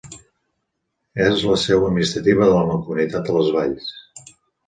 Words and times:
És 1.25 1.43
la 1.49 1.57
seu 1.65 1.85
administrativa 1.89 2.47
de 2.51 2.55
la 2.57 2.63
Mancomunitat 2.71 3.29
de 3.31 3.35
les 3.37 3.51
Valls. 3.59 3.93